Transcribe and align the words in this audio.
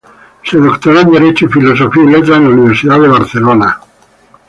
Se 0.43 0.57
doctoró 0.57 1.01
en 1.01 1.11
Derecho 1.11 1.45
y 1.45 1.49
Filosofía 1.49 2.01
y 2.01 2.07
Letras 2.07 2.39
en 2.39 2.45
la 2.45 2.49
Universidad 2.55 2.99
de 2.99 3.07
Barcelona. 3.07 3.79